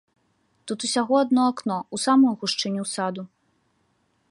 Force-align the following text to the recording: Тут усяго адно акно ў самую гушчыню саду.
Тут 0.69 0.85
усяго 0.87 1.13
адно 1.25 1.41
акно 1.51 1.77
ў 1.83 1.97
самую 2.07 2.33
гушчыню 2.45 2.83
саду. 2.95 3.23